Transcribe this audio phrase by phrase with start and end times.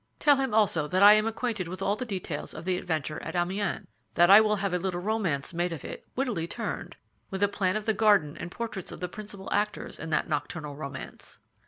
[0.17, 3.35] "Tell him also that I am acquainted with all the details of the adventure at
[3.35, 3.85] Amiens;
[4.15, 6.97] that I will have a little romance made of it, wittily turned,
[7.29, 10.75] with a plan of the garden and portraits of the principal actors in that nocturnal
[10.75, 11.37] romance."